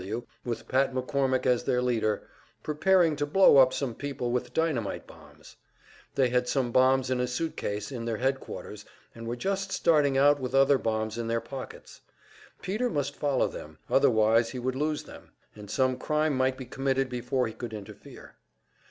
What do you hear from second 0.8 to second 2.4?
McCormick as their leader,